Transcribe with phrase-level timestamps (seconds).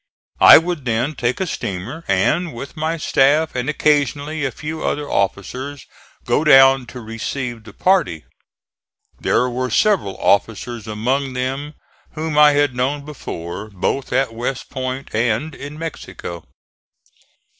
[0.39, 5.07] I would then take a steamer and, with my staff and occasionally a few other
[5.07, 5.85] officers,
[6.25, 8.25] go down to receive the party.
[9.19, 11.75] There were several officers among them
[12.13, 16.45] whom I had known before, both at West Point and in Mexico.